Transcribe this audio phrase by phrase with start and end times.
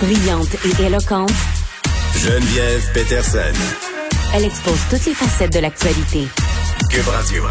[0.00, 1.30] Brillante et éloquente,
[2.16, 3.38] Geneviève Peterson.
[4.34, 6.26] elle expose toutes les facettes de l'actualité.
[6.90, 7.44] Cube Radio.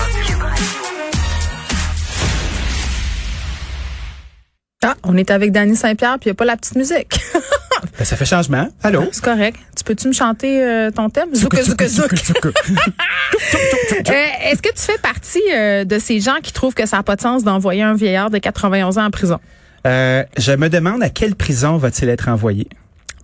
[4.84, 7.20] Ah, on est avec Danny Saint-Pierre, puis il n'y a pas la petite musique.
[7.98, 8.68] Ben, ça fait changement.
[8.84, 9.04] Allô?
[9.12, 9.58] C'est correct.
[9.76, 11.34] Tu peux-tu me chanter euh, ton thème?
[11.34, 12.12] Zouk, zouk, zouk.
[14.10, 17.04] Euh, Est-ce que tu fais partie euh, de ces gens qui trouvent que ça n'a
[17.04, 19.40] pas de sens d'envoyer un vieillard de 91 ans en prison?
[19.86, 22.68] Euh, je me demande à quelle prison va-t-il être envoyé?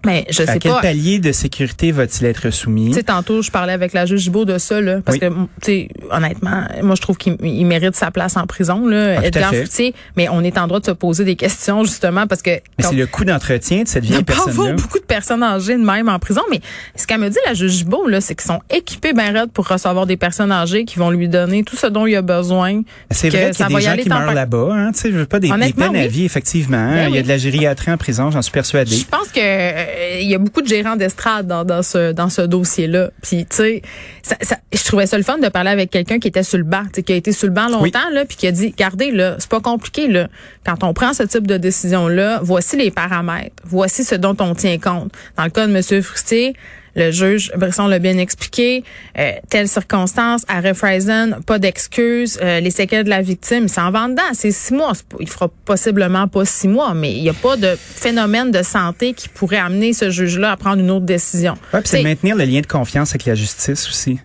[0.05, 0.81] Mais je À sais quel pas.
[0.81, 2.89] palier de sécurité va-t-il être soumis?
[2.89, 5.19] Tu sais, tantôt, je parlais avec la juge Gibault de ça, là, parce Oui.
[5.19, 9.15] que, tu sais, honnêtement, moi, je trouve qu'il il mérite sa place en prison, là,
[9.17, 9.57] Ah, à Edgar fait.
[9.65, 12.51] Fruitier, mais on est en droit de se poser des questions, justement, parce que...
[12.77, 14.73] Mais c'est le coût d'entretien de cette Il n'y vieille a pas avoir personne-là.
[14.81, 16.61] beaucoup de personnes âgées de même en prison, mais
[16.95, 19.67] ce qu'elle me dit, la juge Gibault, là, c'est qu'ils sont équipés ben raides pour
[19.67, 22.81] recevoir des personnes âgées qui vont lui donner tout ce dont il a besoin.
[23.11, 24.69] C'est vrai qu'il y a des gens qui meurent là-bas.
[24.71, 24.91] Hein?
[24.93, 26.91] Tu sais, je veux pas des, des peines à vie, effectivement.
[26.93, 28.95] Ben il y a de la gériatrie en prison, j'en suis persuadé.
[28.95, 29.85] Je pense que euh,
[30.21, 33.11] il y a beaucoup de gérants d'estrade dans, dans ce dans ce dossier-là.
[33.21, 33.81] Puis tu sais,
[34.23, 36.63] ça- ça- je trouvais ça le fun de parler avec quelqu'un qui était sur le
[36.63, 38.67] banc, tu sais, qui a été sur le banc longtemps là, puis qui a dit,
[38.67, 40.27] regardez là, c'est pas compliqué là.
[40.65, 44.77] Quand on prend ce type de décision-là, voici les paramètres, voici ce dont on tient
[44.79, 45.11] compte.
[45.37, 46.55] Dans le cas de Monsieur Frustier.
[46.95, 48.83] Le juge Brisson l'a bien expliqué.
[49.17, 52.39] Euh, telle circonstance, arrêt Friesen, pas d'excuses.
[52.41, 54.21] euh, les séquelles de la victime, il s'en va dedans.
[54.33, 54.93] C'est six mois.
[55.19, 59.13] Il fera possiblement pas six mois, mais il n'y a pas de phénomène de santé
[59.13, 61.55] qui pourrait amener ce juge-là à prendre une autre décision.
[61.73, 64.19] Ouais, c'est maintenir le lien de confiance avec la justice aussi.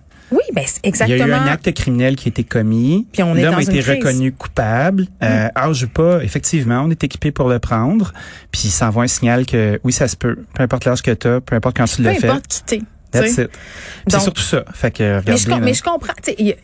[0.55, 1.25] Ben c'est Il y exactement.
[1.25, 3.07] a eu un acte criminel qui a été commis.
[3.13, 3.89] Puis on est L'homme a été crise.
[3.89, 3.91] Mm.
[3.93, 5.07] reconnu coupable.
[5.23, 8.13] Euh, âge ou pas, effectivement, on est équipé pour le prendre.
[8.51, 10.37] Puis ça envoie un signal que oui, ça se peut.
[10.55, 12.29] Peu importe l'âge que tu as, peu importe quand tu peu l'as fait.
[12.29, 12.81] importe qui t'es.
[13.29, 14.65] C'est surtout ça.
[14.73, 16.13] Fait que Mais regarde je, bien, mais je comprends.
[16.39, 16.57] Il y a,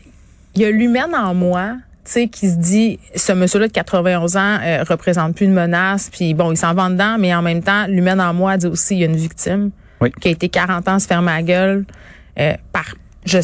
[0.54, 1.75] il y a l'humaine en moi.
[2.04, 6.08] tu sais, qui se dit ce monsieur-là de 91 ans euh, représente plus une menace
[6.12, 8.94] puis bon il s'en va dedans mais en même temps l'humaine en moi dit aussi
[8.94, 9.70] il y a une victime
[10.00, 10.12] Oui.
[10.20, 11.84] qui a été 40 ans se fermer la gueule
[12.38, 12.94] euh, par
[13.25, 13.38] je-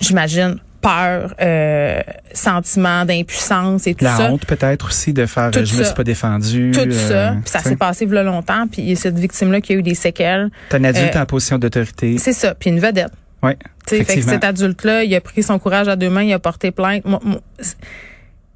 [0.00, 2.00] j'imagine peur euh,
[2.32, 5.78] sentiment d'impuissance et tout La ça honte peut-être aussi de faire Tout euh, je me
[5.78, 5.84] ça.
[5.86, 6.70] suis pas défendu.
[6.72, 9.50] tout euh, ça puis ça s'est passé là longtemps puis il y a cette victime
[9.50, 12.18] là qui a eu des séquelles T'es un adulte euh, en position d'autorité.
[12.18, 13.10] c'est ça puis une vedette
[13.42, 13.52] Oui.
[13.88, 16.72] Fait que cet adulte-là, il a pris son courage à deux mains, il a porté
[16.72, 17.04] plainte.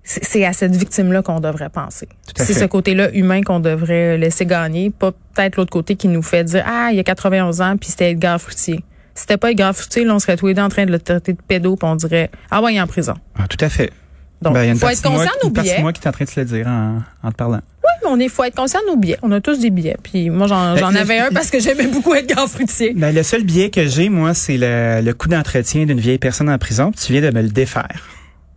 [0.03, 2.09] C'est à cette victime-là qu'on devrait penser.
[2.37, 6.43] C'est ce côté-là humain qu'on devrait laisser gagner, pas peut-être l'autre côté qui nous fait
[6.43, 8.83] dire ah il y a 91 ans puis c'était Edgar Fruitier.
[9.21, 11.35] Si c'était pas Fruitier, là, on serait tous les deux en train de le traiter
[11.35, 13.13] de pédo, puis on dirait ah ouais il est en prison.
[13.39, 13.91] Ah, tout à fait.
[14.41, 15.83] Donc Ben, il y a une faut être conscient de nos billets.
[15.83, 17.61] moi qui est en train de se le dire en, en te parlant.
[17.85, 19.19] Oui, mais on est faut être conscient de nos billets.
[19.21, 19.99] On a tous des billets.
[20.03, 22.95] Puis moi j'en Ben, j'en avais un parce que j'aimais beaucoup Edgar Fruitier.
[22.97, 26.49] Ben, le seul billet que j'ai, moi, c'est le, le coût d'entretien d'une vieille personne
[26.49, 26.91] en prison.
[26.91, 28.07] Puis tu viens de me le défaire.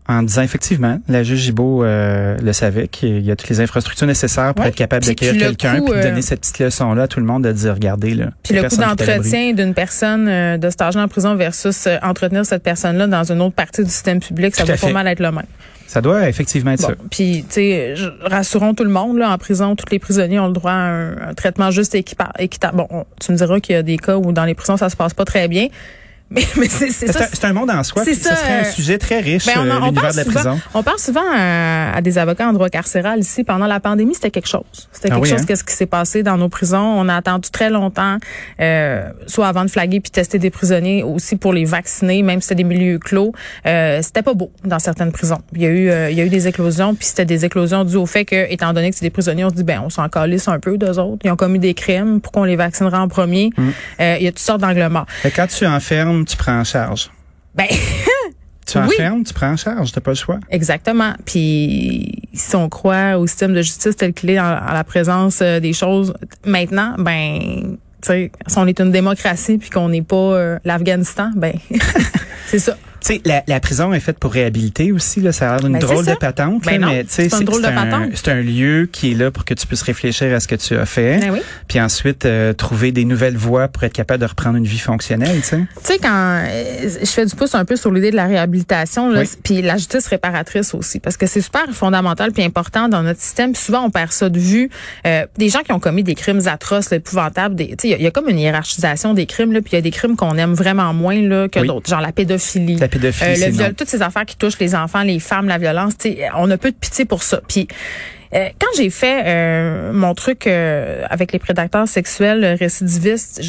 [0.07, 4.05] En disant effectivement, la juge Gibault euh, le savait qu'il y a toutes les infrastructures
[4.07, 4.69] nécessaires pour Ouais.
[4.69, 7.45] être capable d'accueillir quelqu'un puis de euh, donner cette petite leçon-là à tout le monde
[7.45, 8.25] de dire regardez là.
[8.43, 12.45] Puis le coût personne d'entretien d'une personne euh, de âge-là en prison versus euh, entretenir
[12.45, 15.21] cette personne-là dans une autre partie du système public, ça Tout va pas mal être
[15.21, 15.45] le même.
[15.87, 16.95] Ça doit effectivement être Bon, ça.
[17.09, 17.93] puis tu sais,
[18.23, 21.29] rassurons tout le monde là, en prison, tous les prisonniers ont le droit à un,
[21.29, 21.99] un traitement juste et
[22.39, 22.75] équitable.
[22.77, 24.89] Bon, on- tu me diras qu'il y a des cas où dans les prisons ça
[24.89, 25.67] se passe pas très bien,
[26.33, 27.23] mais mais c'est ça.
[27.23, 28.03] un, c'est un monde en soi.
[28.03, 30.17] c'est ça, Ce serait un euh, sujet très riche, Ben, on, euh, on l'univers de
[30.17, 30.59] la souvent, prison.
[30.73, 33.43] on parle souvent à, à des avocats en droit carcéral ici.
[33.43, 34.63] Pendant la pandémie, c'était quelque chose.
[34.91, 35.41] C'était Ah quelque oui, chose.
[35.41, 35.45] hein?
[35.47, 38.17] Qu'est-ce qui s'est passé dans nos prisons On a attendu très longtemps,
[38.59, 42.47] euh, soit avant de flaguer puis tester des prisonniers, aussi pour les vacciner, même si
[42.49, 43.33] c'était des milieux clos.
[43.65, 45.39] Euh, c'était pas beau dans certaines prisons.
[45.53, 47.83] Il y a eu, euh, il y a eu des éclosions, puis c'était des éclosions
[47.83, 49.89] dues au fait que, étant donné que c'est des prisonniers, on se dit ben on
[49.89, 51.19] s'en calisse un peu d'eux autres.
[51.23, 53.49] Ils ont commis des crimes, pourquoi on les vaccinera en premier
[53.99, 55.05] Euh, Il y a toutes sortes d'angles morts.
[55.35, 57.11] Quand tu enfermes, tu prends en charge.
[57.55, 57.67] Ben
[58.65, 60.39] Tu enfermes, tu prends en charge, t'as pas le choix.
[60.49, 61.13] Exactement.
[61.25, 65.59] Puis si on croit au système de justice tel qu'il est en, la présence euh,
[65.59, 66.13] des choses
[66.45, 71.31] maintenant, ben tu sais, si on est une démocratie puis qu'on n'est pas euh, l'Afghanistan,
[71.35, 71.53] ben
[72.47, 72.77] c'est ça.
[73.03, 75.19] Tu sais, la, la, prison est faite pour réhabiliter aussi.
[75.19, 76.63] Là, ça a l'air d'une ben, drôle de patente.
[76.63, 80.33] Ben mais c'est un, c'est un lieu qui est là pour que tu puisses réfléchir
[80.33, 81.19] à ce que tu as fait.
[81.19, 81.39] Ben oui.
[81.67, 85.41] Puis ensuite, euh, trouver des nouvelles voies pour être capable de reprendre une vie fonctionnelle.
[85.41, 89.09] Tu sais, quand euh, je fais du pouce un peu sur l'idée de la réhabilitation,
[89.09, 93.19] là, puis la justice réparatrice aussi, parce que c'est super fondamental puis important dans notre
[93.19, 93.53] système.
[93.53, 94.69] souvent, on perd ça de vue.
[95.05, 97.57] Euh, des gens qui ont commis des crimes atroces, épouvantables.
[97.57, 99.51] Tu sais, il y, a comme une hiérarchisation des crimes.
[99.51, 102.01] Là, puis il y a des crimes qu'on aime vraiment moins là, que d'autres, genre
[102.01, 102.77] la pédophilie.
[102.95, 105.93] Euh, le viol, toutes ces affaires qui touchent les enfants, les femmes, la violence,
[106.35, 107.41] on a peu de pitié pour ça.
[107.47, 107.67] Puis
[108.35, 113.41] euh, quand j'ai fait euh, mon truc avec les prédateurs sexuels récidivistes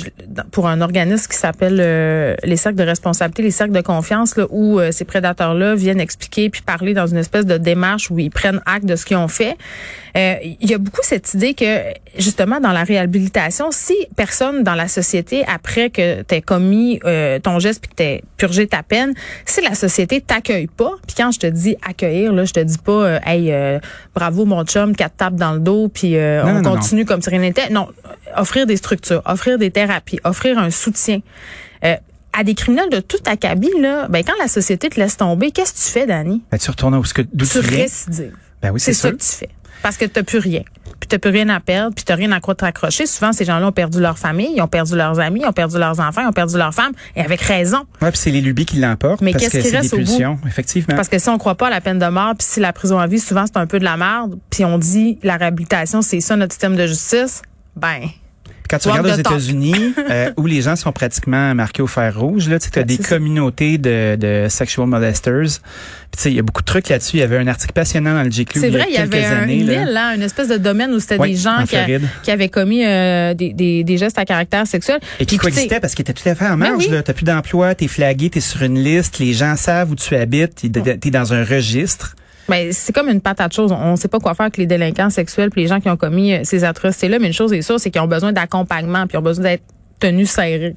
[0.50, 4.80] pour un organisme qui s'appelle les cercles de responsabilité, les cercles de confiance, là, où
[4.90, 8.86] ces prédateurs-là viennent expliquer puis parler dans une espèce de démarche où ils prennent acte
[8.86, 9.56] de ce qu'ils ont fait.
[10.16, 11.80] Euh, il y a beaucoup cette idée que
[12.18, 17.58] justement dans la réhabilitation, si personne dans la société après que tu commis euh, ton
[17.58, 19.14] geste puis que tu purgé ta peine,
[19.44, 22.78] si la société t'accueille pas, puis quand je te dis accueillir là, je te dis
[22.78, 23.52] pas euh, hey
[24.14, 27.70] bravo mon chum, quatre tapes dans le dos puis on continue comme si rien n'était.
[27.70, 27.88] Non,
[28.36, 31.20] offrir des structures, offrir des thérapies, offrir un soutien
[32.34, 35.72] à des criminels de tout acabit, là, ben, quand la société te laisse tomber, qu'est-ce
[35.72, 36.42] que tu fais, Dani?
[36.50, 38.32] Ben, tu retournes que, d'où tu, tu
[38.64, 39.50] Ben oui, c'est ça que tu fais
[39.84, 40.62] parce que tu plus rien.
[40.98, 43.04] Puis tu plus rien à perdre, puis tu rien à quoi te raccrocher.
[43.04, 45.76] Souvent, ces gens-là ont perdu leur famille, ils ont perdu leurs amis, ils ont perdu
[45.78, 47.84] leurs enfants, ils ont perdu leurs femmes, et avec raison.
[48.00, 49.20] Oui, puis c'est les lubies qui l'emportent.
[49.20, 50.38] Mais qu'est-ce qui reste au bout?
[50.46, 50.96] Effectivement.
[50.96, 52.98] Parce que si on croit pas à la peine de mort, puis si la prison
[52.98, 56.20] à vie, souvent, c'est un peu de la merde, puis on dit la réhabilitation, c'est
[56.20, 57.42] ça notre système de justice,
[57.76, 58.08] ben
[58.74, 62.48] quand tu regardes aux États-Unis, euh, où les gens sont pratiquement marqués au fer rouge,
[62.48, 65.60] là, tu as des communautés de, de sexual molesters.
[66.24, 67.16] il y a beaucoup de trucs là-dessus.
[67.16, 69.44] Il y avait un article passionnant dans le GQ C'est vrai, il y, avait un,
[69.44, 71.64] une île, là, une espèce de domaine où c'était des gens
[72.22, 74.98] qui, avaient commis euh, des, des, des, gestes à caractère sexuel.
[75.20, 76.84] Et qui coexistaient parce qu'ils étaient tout à fait en marge.
[76.84, 79.90] Tu n'as plus d'emploi, tu es flagué, tu es sur une liste, les gens savent
[79.90, 82.16] où tu habites, tu es dans un registre.
[82.48, 83.72] Mais c'est comme une patate chose.
[83.72, 85.96] On ne sait pas quoi faire avec les délinquants sexuels puis les gens qui ont
[85.96, 87.18] commis euh, ces atrocités-là.
[87.18, 89.64] Mais une chose est sûre, c'est qu'ils ont besoin d'accompagnement puis ils ont besoin d'être
[90.00, 90.76] tenus serrés.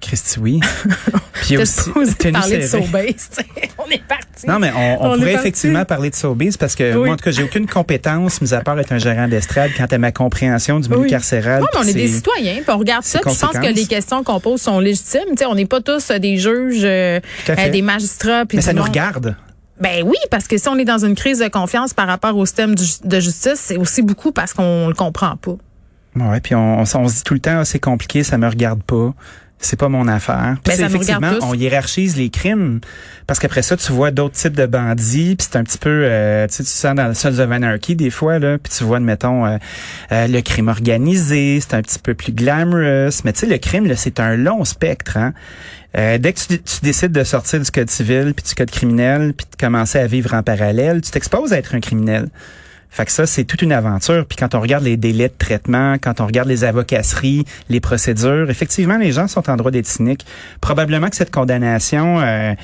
[0.00, 0.60] Christy, oui.
[1.42, 1.90] Puis aussi,
[2.32, 3.16] parler de Sobeys,
[3.78, 4.46] on est parti.
[4.46, 7.42] Non, mais on, pourrait effectivement parler de Sobeys parce que moi, en tout cas, j'ai
[7.42, 11.06] aucune compétence, mis à part être un gérant d'estrade, quant à ma compréhension du milieu
[11.06, 11.60] carcéral.
[11.60, 13.86] Non, mais on est des citoyens, puis on regarde ça, puis je pense que les
[13.86, 15.36] questions qu'on pose sont légitimes.
[15.36, 18.44] sais, on n'est pas tous des juges, euh, euh, des magistrats.
[18.52, 19.36] Mais ça nous regarde.
[19.80, 22.46] Ben oui, parce que si on est dans une crise de confiance par rapport au
[22.46, 25.56] système de justice, c'est aussi beaucoup parce qu'on le comprend pas.
[26.16, 29.12] Ouais, puis on, se dit tout le temps, ah, c'est compliqué, ça me regarde pas
[29.58, 30.56] c'est pas mon affaire.
[30.62, 32.80] Puis ben, effectivement, on hiérarchise les crimes
[33.26, 36.46] parce qu'après ça, tu vois d'autres types de bandits, puis c'est un petit peu, euh,
[36.46, 38.98] tu sais, tu sens dans le Sons of Anarchy des fois là, puis tu vois,
[38.98, 39.56] admettons, euh,
[40.12, 43.86] euh, le crime organisé, c'est un petit peu plus glamorous, mais tu sais, le crime,
[43.86, 45.16] là, c'est un long spectre.
[45.16, 45.32] Hein?
[45.94, 49.46] dès que tu, tu, décides de sortir du code civil puis du code criminel, puis
[49.50, 52.28] de commencer à vivre en parallèle, tu t'exposes à être un criminel.
[52.96, 54.24] Fait que ça, c'est toute une aventure.
[54.24, 58.48] Puis quand on regarde les délais de traitement, quand on regarde les avocasseries, les procédures,
[58.48, 60.24] effectivement, les gens sont en droit d'être cyniques.
[60.62, 62.54] Probablement que cette condamnation euh,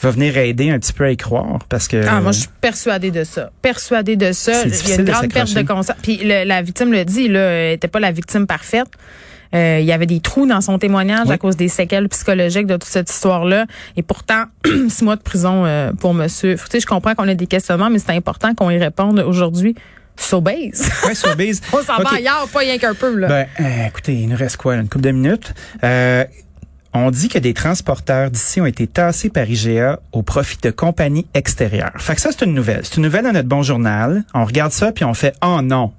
[0.00, 2.48] va venir aider un petit peu à y croire parce que ah moi je suis
[2.60, 3.50] persuadée de ça.
[3.60, 4.52] Persuadée de ça.
[4.64, 5.98] Il y a une grande perte de conscience.
[6.00, 8.86] Puis la victime le dit là elle était pas la victime parfaite
[9.54, 12.74] euh, il y avait des trous dans son témoignage à cause des séquelles psychologiques de
[12.74, 13.66] toute cette histoire-là.
[13.96, 14.44] Et pourtant,
[14.88, 16.56] six mois de prison euh, pour monsieur.
[16.56, 19.74] Tu sais, je comprends qu'on a des questionnements, mais c'est important qu'on y réponde aujourd'hui.
[20.16, 20.90] Sobase.
[21.06, 21.60] Oui, Sobase.
[21.72, 23.14] On s'en va ailleurs, pas rien qu'un peu.
[23.16, 23.28] Là.
[23.28, 24.76] Ben, euh, écoutez, il nous reste quoi?
[24.76, 25.54] Une couple de minutes?
[26.94, 31.26] on dit que des transporteurs d'ici ont été tassés par IGA au profit de compagnies
[31.32, 31.94] extérieures.
[31.96, 32.82] Fait que ça, c'est une nouvelle.
[32.84, 34.24] C'est une nouvelle dans notre bon journal.
[34.34, 35.92] On regarde ça, puis on fait «Oh non!»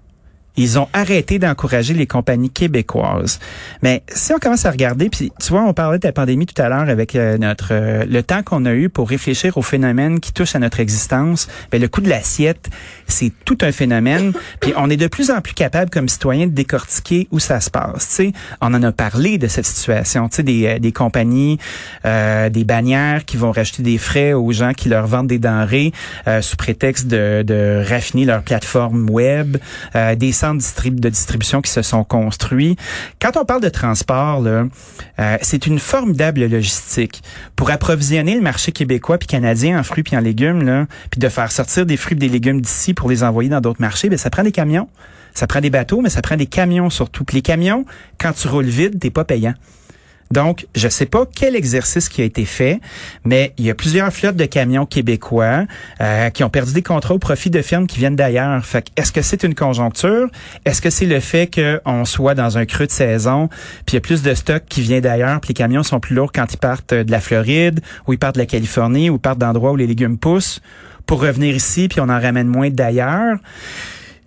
[0.58, 3.40] ils ont arrêté d'encourager les compagnies québécoises.
[3.82, 6.62] Mais si on commence à regarder, puis tu vois, on parlait de la pandémie tout
[6.62, 10.20] à l'heure avec euh, notre euh, le temps qu'on a eu pour réfléchir aux phénomènes
[10.20, 11.48] qui touchent à notre existence.
[11.72, 12.70] Ben le coût de l'assiette,
[13.08, 14.34] c'est tout un phénomène.
[14.60, 17.70] puis on est de plus en plus capable comme citoyens de décortiquer où ça se
[17.70, 18.10] passe.
[18.10, 20.30] Tu sais, on en a parlé de cette situation.
[20.30, 21.58] Tu sais, des, euh, des compagnies,
[22.04, 25.92] des bannières qui vont racheter des frais aux gens qui leur vendent des denrées
[26.42, 29.58] sous prétexte de, de raffiner leur plateforme web,
[29.94, 32.76] des de distribution qui se sont construits.
[33.22, 34.68] Quand on parle de transport, euh,
[35.42, 37.24] c'est une formidable logistique
[37.56, 41.30] pour approvisionner le marché québécois puis canadien en fruits puis en légumes, là, puis de
[41.30, 44.10] faire sortir des fruits et des légumes d'ici pour les envoyer dans d'autres marchés.
[44.10, 44.90] Ben ça prend des camions,
[45.34, 47.24] ça prend des bateaux, mais ça prend des camions surtout.
[47.24, 47.86] Puis les camions,
[48.20, 49.54] quand tu roules vide, t'es pas payant.
[50.32, 52.80] Donc, je sais pas quel exercice qui a été fait,
[53.24, 55.66] mais il y a plusieurs flottes de camions québécois
[56.02, 58.66] euh, qui ont perdu des contrats au profit de firmes qui viennent d'ailleurs.
[58.66, 60.30] Fait est-ce que c'est une conjoncture?
[60.66, 63.48] Est-ce que c'est le fait qu'on soit dans un creux de saison,
[63.86, 66.16] puis il y a plus de stock qui vient d'ailleurs, puis les camions sont plus
[66.16, 69.20] lourds quand ils partent de la Floride, ou ils partent de la Californie, ou ils
[69.20, 70.62] partent d'endroits où les légumes poussent,
[71.06, 73.38] pour revenir ici, puis on en ramène moins d'ailleurs?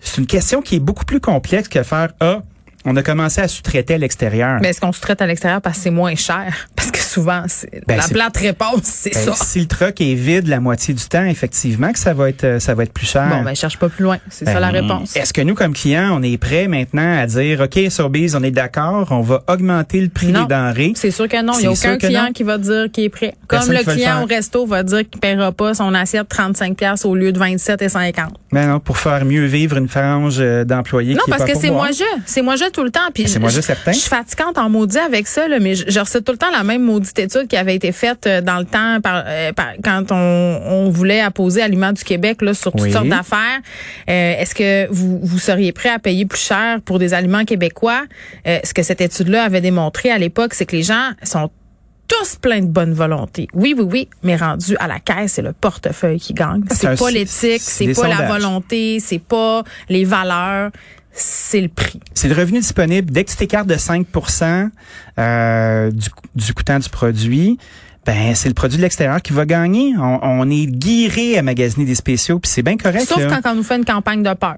[0.00, 2.43] C'est une question qui est beaucoup plus complexe que faire, ah,
[2.87, 4.59] on a commencé à sous-traiter à l'extérieur.
[4.62, 6.55] Mais est-ce qu'on sous-traite à l'extérieur parce que c'est moins cher?
[6.76, 7.43] Parce que souvent,
[7.88, 9.45] Ben, la plate réponse, c'est Ben, ça.
[9.45, 12.61] si le truck est vide la moitié du temps, effectivement que ça va être euh,
[12.61, 13.28] ça va être plus cher.
[13.28, 14.19] Bon, ben, cherche pas plus loin.
[14.31, 15.16] C'est ça Ben, la réponse.
[15.16, 18.50] Est-ce que nous, comme clients, on est prêts maintenant à dire, OK, Sobeys, on est
[18.52, 20.43] d'accord, on va augmenter le prix Non.
[20.43, 20.93] des denrées?
[20.95, 21.55] C'est sûr que non.
[21.55, 23.35] Il n'y a aucun client qui va dire qu'il est prêt.
[23.49, 26.76] Comme Personne le client au resto va dire qu'il ne paiera pas son assiette 35
[26.76, 28.33] pièces au lieu de 27 et 50.
[28.52, 31.52] Ben non, pour faire mieux vivre une frange euh, d'employés Non, qui est parce pas
[31.52, 33.00] que c'est moi je, c'est moi je tout le temps.
[33.12, 33.92] Puis C'est moi je je- certain.
[33.92, 36.50] Je suis fatigante en maudit avec ça, là, mais je, je recite tout le temps
[36.52, 39.73] la même maudite étude qui avait été faite euh, dans le temps par, euh, par-
[39.83, 42.92] quand on, on voulait apposer Aliments du Québec là, sur toutes Oui.
[42.92, 43.61] sortes d'affaires.
[44.09, 48.04] Euh, Est-ce que vous, vous seriez prêt à payer plus cher pour des aliments québécois?
[48.47, 51.50] Euh, ce que cette étude-là avait démontré à l'époque, c'est que les gens sont
[52.09, 53.49] tous pleins de bonne volonté.
[53.52, 56.62] Oui, oui, oui, mais rendu à la caisse, c'est le portefeuille qui gagne.
[56.71, 60.71] C'est C'est pas l'éthique, c'est pas la volonté, c'est pas les valeurs,
[61.17, 61.99] c'est le prix.
[62.15, 63.11] C'est le revenu disponible.
[63.11, 64.69] Dès que tu t'écartes de 5%
[65.19, 67.59] euh, du, du coûtant du produit,
[68.05, 69.95] ben c'est le produit de l'extérieur qui va gagner.
[69.99, 73.07] On, on est guiré à magasiner des spéciaux, puis c'est bien correct.
[73.07, 73.41] Sauf là.
[73.41, 74.57] quand on nous fait une campagne de peur.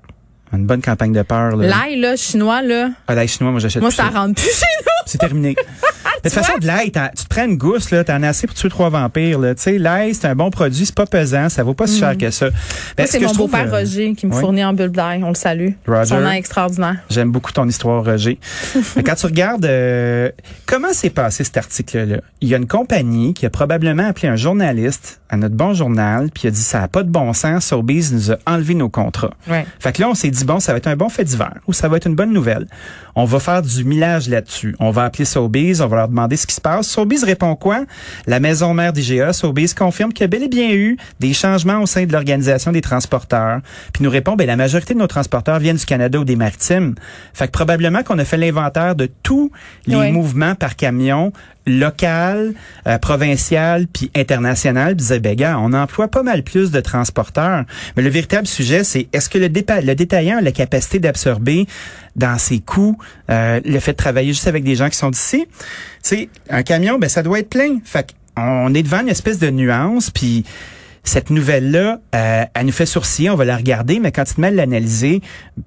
[0.53, 1.57] Une bonne campagne de peur.
[1.57, 1.69] Là.
[1.69, 4.67] L'ail, là, chinois, là, Ah, l'ail chinois, moi j'achète moi, plus ça rentre plus chez
[4.81, 4.93] nous.
[5.07, 5.55] C'est terminé.
[6.23, 8.55] de toute façon, de l'ail, tu te prends une gousse, là, t'en as assez pour
[8.57, 9.39] tuer trois vampires.
[9.39, 9.55] Là.
[9.55, 12.17] Tu sais, l'ail, c'est un bon produit, c'est pas pesant, ça vaut pas si cher
[12.17, 12.49] que ça.
[12.97, 14.41] Ben, ce c'est mon beau-père euh, Roger qui me oui.
[14.41, 15.23] fournit en bulbe d'ail.
[15.25, 15.71] On le salue.
[15.87, 16.15] Roger.
[16.15, 16.97] Son nom extraordinaire.
[17.11, 18.39] J'aime beaucoup ton histoire, Roger.
[18.97, 20.31] Mais quand tu regardes euh,
[20.67, 24.37] comment s'est passé cet article-là, il y a une compagnie qui a probablement appelé un
[24.37, 28.13] journaliste à notre bon journal, puis a dit ça a pas de bon sens, Sobeys
[28.13, 29.35] nous a enlevé nos contrats.
[29.49, 29.67] Ouais.
[29.79, 31.73] Fait que là, on s'est dit, bon, ça va être un bon fait divers ou
[31.73, 32.67] ça va être une bonne nouvelle.
[33.15, 34.77] On va faire du millage là-dessus.
[34.79, 36.89] On va appeler Sobeys, on va leur demander ce qui se passe.
[36.89, 37.85] Sobeys répond quoi?
[38.27, 41.81] La maison mère d'IGA, Sobeys, confirme qu'il y a bel et bien eu des changements
[41.81, 43.61] au sein de l'organisation des transporteurs.
[43.93, 46.95] Puis nous répond, ben, la majorité de nos transporteurs viennent du Canada ou des maritimes.
[47.35, 49.51] Fait que probablement qu'on a fait l'inventaire de tous
[49.87, 51.33] les mouvements par camion
[51.69, 52.55] local,
[52.87, 54.97] euh, provincial, puis international.
[54.97, 57.65] Puis disait, ben, on emploie pas mal plus de transporteurs.
[57.97, 61.67] Mais le véritable sujet, c'est est-ce que le, détaillant a la capacité d'absorber
[62.17, 62.99] dans ses coûts
[63.31, 65.47] euh, le fait de travailler juste avec des gens qui sont d'ici?
[66.03, 67.79] Tu un camion, ben, ça doit être plein.
[67.85, 70.45] Fait on est devant une espèce de nuance, puis
[71.05, 74.41] cette nouvelle-là, euh, elle nous fait sourciller, on va la regarder, mais quand tu te
[74.41, 75.23] mets à l'analyser,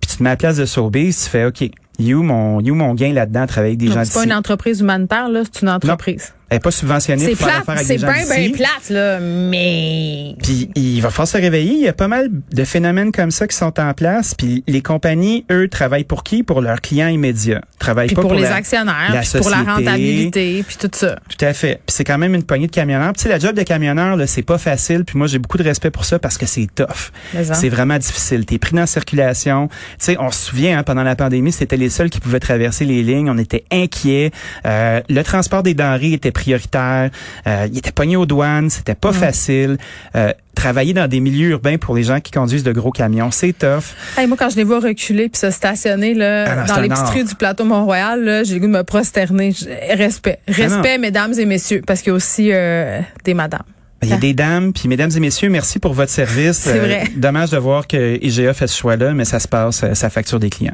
[0.07, 1.63] tu te mets à la place de Sobeys, tu fais, OK,
[2.01, 4.81] you mon, you mon gain là-dedans, travailler avec des Donc, gens C'est pas une entreprise
[4.81, 6.33] humanitaire, là, c'est une entreprise.
[6.51, 8.51] Elle n'est pas subventionnée C'est pour faire affaire plate, avec c'est des gens bien, bien
[8.51, 10.35] plate, là, mais...
[10.43, 11.71] Puis il va falloir se réveiller.
[11.75, 14.35] Il y a pas mal de phénomènes comme ça qui sont en place.
[14.35, 16.43] Puis les compagnies, eux, travaillent pour qui?
[16.43, 17.61] Pour leurs clients immédiats.
[17.79, 19.71] Travaillent Puis pas pour, pour, les la- actionnaires, la puis pour la société.
[19.71, 21.15] rentabilité, puis tout ça.
[21.29, 21.75] Tout à fait.
[21.85, 23.13] Puis c'est quand même une poignée de camionneurs.
[23.13, 25.05] Puis tu sais, la job de camionneur, là, c'est pas facile.
[25.05, 27.11] Puis moi, j'ai beaucoup de respect pour ça parce que c'est tough.
[27.53, 28.45] C'est vraiment difficile.
[28.45, 29.69] T'es pris dans la circulation.
[29.69, 32.83] Tu sais, on se souvient, hein, pendant la pandémie, c'était les seuls qui pouvaient traverser
[32.83, 33.29] les lignes.
[33.29, 34.31] On était inquiets.
[34.65, 37.09] Euh, le transport des denrées était prioritaire.
[37.47, 38.69] Euh, il était pogné aux douanes.
[38.69, 39.77] C'était pas facile.
[40.15, 43.53] Euh, travailler dans des milieux urbains pour les gens qui conduisent de gros camions, c'est
[43.53, 43.95] tough.
[44.17, 47.11] Hey, moi, quand je les vois reculer puis se stationner là, Ah non, dans les
[47.11, 49.53] rues du plateau Mont-Royal, j'ai le goût de me prosterner.
[49.91, 50.39] Respect.
[50.47, 50.51] Ah.
[50.51, 53.63] Respect, mesdames et messieurs, parce qu'il y a aussi euh, des madames.
[54.03, 56.57] Il y a des dames, puis mesdames et messieurs, merci pour votre service.
[56.57, 57.03] C'est vrai.
[57.15, 60.39] dommage de voir que IGA fait ce choix-là, mais ça se passe, euh, ça facture
[60.39, 60.73] des clients.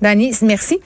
[0.00, 0.78] Dani, merci.